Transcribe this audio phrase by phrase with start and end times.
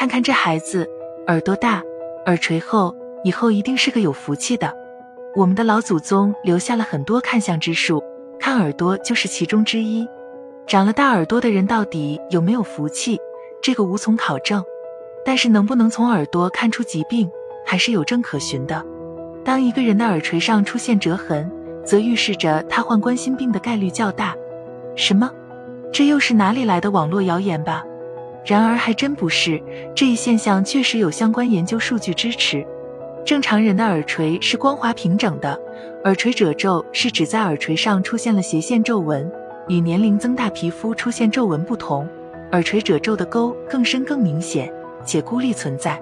[0.00, 0.88] 看看这孩子，
[1.26, 1.82] 耳朵大，
[2.24, 4.74] 耳垂厚，以后一定是个有福气的。
[5.36, 8.02] 我们的老祖宗留下了很多看相之术，
[8.38, 10.08] 看耳朵就是其中之一。
[10.66, 13.20] 长了大耳朵的人到底有没有福气，
[13.60, 14.64] 这个无从考证。
[15.22, 17.30] 但是能不能从耳朵看出疾病，
[17.66, 18.82] 还是有证可循的。
[19.44, 21.52] 当一个人的耳垂上出现折痕，
[21.84, 24.34] 则预示着他患冠心病的概率较大。
[24.96, 25.30] 什么？
[25.92, 27.84] 这又是哪里来的网络谣言吧？
[28.44, 29.60] 然而还真不是，
[29.94, 32.66] 这一现象确实有相关研究数据支持。
[33.24, 35.60] 正常人的耳垂是光滑平整的，
[36.04, 39.30] 耳垂褶皱是指在耳垂上出现了斜线皱纹，
[39.68, 42.08] 与年龄增大皮肤出现皱纹不同，
[42.52, 44.72] 耳垂褶皱的沟更深更明显。
[45.04, 46.00] 且孤立存在，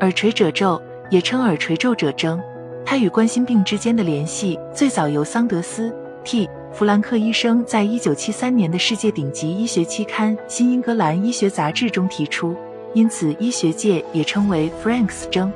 [0.00, 2.40] 耳垂褶皱也称耳垂皱褶征，
[2.84, 12.54] 它与冠心病之间的联系最早由桑德斯 T 弗兰克医生在一九七三年的世界顶级医学期刊《新英格兰医学杂志》中提出，
[12.94, 15.52] 因此医学界也称为 Franks 征。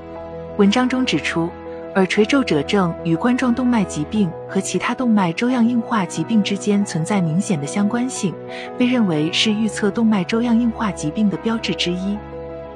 [0.57, 1.49] 文章中指出，
[1.95, 8.35] 耳垂皱褶症与冠状动脉疾病和其他动脉粥样硬化疾病之间存在明显的相关性，
[8.77, 12.19] 被认为是预测动脉粥样硬化疾病的标志之一。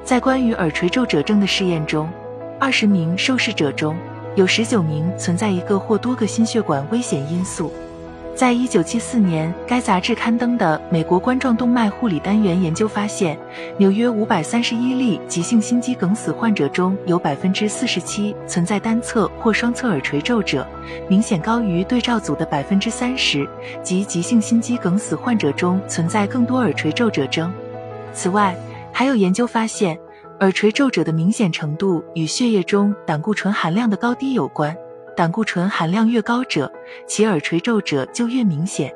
[0.05, 2.09] 在关于耳垂皱褶症的试验中，
[2.61, 3.93] 二十名受试者中
[4.35, 7.69] 有十九名存在一个或多个心血管危险因素。
[8.37, 13.35] 在一九七四年，该杂志刊登的《美国冠状动脉护理单元》研究发现，
[13.79, 20.63] 纽约五百三十一例急性心肌梗死患者中有百分之四十七存在单侧或双侧耳垂皱褶，
[21.09, 23.49] 明显高于对照组的百分之三十，
[23.81, 27.51] 即急性心肌梗死患者中存在更多耳垂皱褶征。
[28.13, 28.55] 此外，
[28.93, 29.97] 还有研究发现，
[30.41, 34.77] 耳垂皱褶的明显程度与血液中胆固醇含量的高低有关。
[35.17, 36.71] 胆固醇含量越高者，
[37.07, 38.93] 其耳垂皱褶就越明显。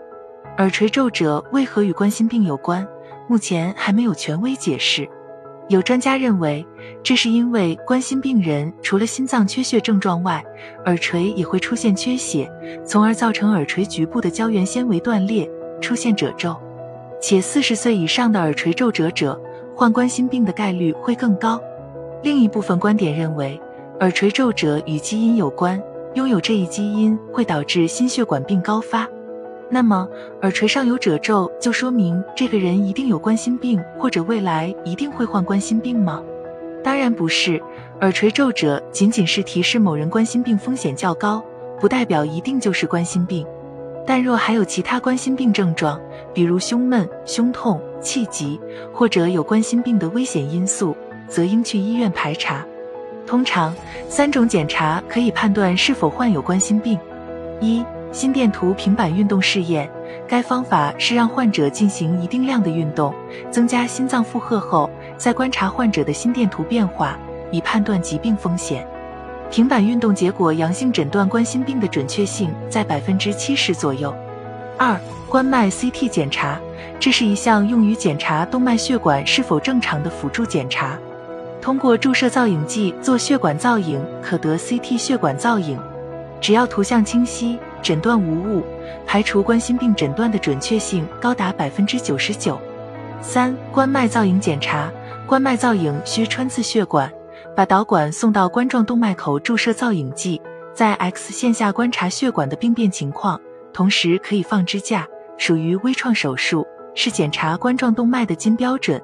[0.59, 2.87] 耳垂皱褶为何与冠心病有关？
[3.27, 5.09] 目前还没有权威解释。
[5.67, 6.63] 有专家认为，
[7.01, 10.45] 这是因为冠心病人除了心脏缺血症状外，
[10.85, 12.47] 耳垂也会出现缺血，
[12.85, 15.49] 从而造成耳垂局部的胶原纤维断裂，
[15.81, 16.55] 出现褶皱。
[17.19, 19.41] 且四十岁以上的耳垂皱褶者。
[19.73, 21.59] 患冠心病的概率会更高。
[22.21, 23.59] 另一部分观点认为，
[24.01, 25.81] 耳垂皱褶与基因有关，
[26.13, 29.07] 拥有这一基因会导致心血管病高发。
[29.69, 30.07] 那么，
[30.41, 36.21] 耳垂上有褶皱，就说明这个人一定有冠心病，或者未来一定会患冠心病吗？
[36.83, 37.61] 当然不是。
[38.01, 41.41] 耳垂皱褶仅仅是提示某人冠心病风险较高，
[41.79, 43.45] 不代表一定就是冠心病。
[44.05, 45.97] 但若还有其他冠心病症状，
[46.33, 48.59] 比如胸闷、胸痛、气急，
[48.91, 50.97] 或者有冠心病的危险因素，
[51.29, 52.65] 则应去医院排查。
[53.31, 53.73] 通常，
[54.09, 56.99] 三种检查可以判断是否患有冠心病：
[57.61, 57.81] 一、
[58.11, 59.89] 心电图平板运动试验，
[60.27, 63.15] 该方法是让患者进行一定量的运动，
[63.49, 67.17] 增加心脏负荷后，再观察患者的心电图变化，
[67.51, 68.85] 以判断疾病风险。
[69.49, 74.13] 平板运动结果阳性，诊断冠心病的准确性在百分之七十左右。
[74.77, 74.99] 二、
[75.29, 76.59] 冠脉 CT 检查，
[76.99, 80.99] 这是一项用于检查动脉血管是否正常的辅助检查。
[81.61, 85.79] 通过注射造影剂做血管造影，可得 CT 血管造影。
[86.41, 88.63] 只要图像清晰，诊断无误，
[89.05, 92.59] 排除冠心病诊断的准确性高达百分之九十九。
[93.21, 94.91] 三、冠脉造影检查，
[95.27, 97.11] 冠脉造影需穿刺血管。
[97.55, 100.41] 把导管送到冠状动脉口注射造影剂，
[100.73, 103.39] 在 X 线下观察血管的病变情况，
[103.73, 105.05] 同时可以放支架，
[105.37, 108.99] 属于微创手术，是检查冠状动脉的金标准。